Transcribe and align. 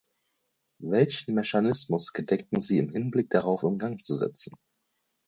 Welchen 0.81 1.35
Mechanismus 1.35 2.11
gedenken 2.11 2.59
Sie 2.59 2.79
im 2.79 2.89
Hinblick 2.89 3.29
darauf 3.29 3.61
in 3.61 3.77
Gang 3.77 4.03
zu 4.03 4.15
setzen? 4.15 4.55